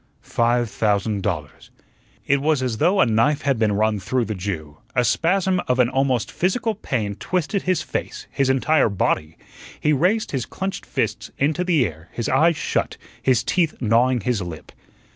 "Five 0.23 0.67
thousand 0.71 1.21
dollars." 1.21 1.69
It 2.25 2.41
was 2.41 2.63
as 2.63 2.77
though 2.79 3.01
a 3.01 3.05
knife 3.05 3.43
had 3.43 3.59
been 3.59 3.73
run 3.73 3.99
through 3.99 4.25
the 4.25 4.33
Jew; 4.33 4.77
a 4.95 5.05
spasm 5.05 5.61
of 5.67 5.77
an 5.77 5.89
almost 5.89 6.31
physical 6.31 6.73
pain 6.73 7.13
twisted 7.13 7.61
his 7.61 7.83
face 7.83 8.25
his 8.31 8.49
entire 8.49 8.89
body. 8.89 9.37
He 9.79 9.93
raised 9.93 10.31
his 10.31 10.47
clenched 10.47 10.87
fists 10.87 11.29
into 11.37 11.63
the 11.63 11.85
air, 11.85 12.09
his 12.13 12.27
eyes 12.27 12.57
shut, 12.57 12.97
his 13.21 13.43
teeth 13.43 13.75
gnawing 13.79 14.21
his 14.21 14.41
lip. 14.41 14.71